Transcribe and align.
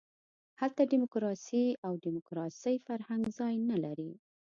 هلته 0.61 0.81
ډیموکراسي 0.91 1.65
او 1.85 1.91
د 1.97 2.05
ډیموکراسۍ 2.05 2.75
فرهنګ 2.87 3.23
ځای 3.39 3.53
نه 3.69 3.77
لري. 3.85 4.11